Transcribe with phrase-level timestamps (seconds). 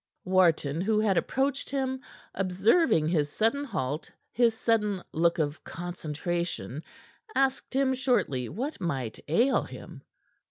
[0.25, 2.01] Wharton, who had approached him,
[2.33, 6.81] observing his sudden halt, his sudden look of concentration,
[7.35, 10.01] asked him shortly what might ail him.